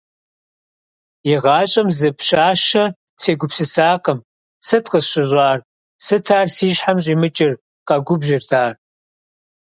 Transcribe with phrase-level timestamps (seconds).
[1.31, 2.83] ИгъащӀэм зы пщащэ
[3.21, 4.19] сегупсысакъым,
[4.67, 5.59] сыт къысщыщӀар,
[6.05, 7.53] сыт ар си щхьэм щӀимыкӀыр?-
[7.87, 8.71] къэгубжьырт ар.